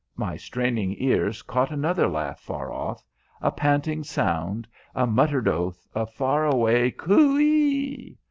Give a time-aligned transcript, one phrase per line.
[0.15, 3.05] My straining ears caught another laugh far off,
[3.39, 8.17] a panting sound, a muttered oath, a far away "_Cooee!